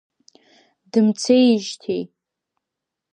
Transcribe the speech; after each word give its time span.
Дымцеижьҭеи! 0.91 2.03